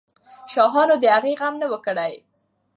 شاهانو 0.53 0.95
د 0.99 1.05
هغې 1.15 1.33
غم 1.39 1.55
نه 1.61 1.65
وو 1.71 1.77
کړی. 1.85 2.13